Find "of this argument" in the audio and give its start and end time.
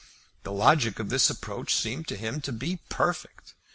0.97-1.69